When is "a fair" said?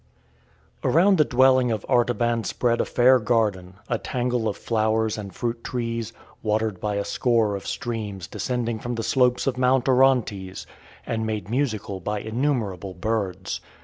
2.81-3.19